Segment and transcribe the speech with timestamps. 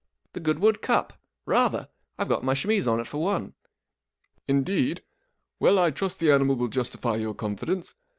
[0.17, 1.13] *' The Goodwood Cup,
[1.45, 3.53] Rather I Tve got my chemise on it for one.""
[4.57, 5.03] indeed?
[5.59, 5.77] Well.
[5.77, 7.93] I trust the animal will justify your confidence.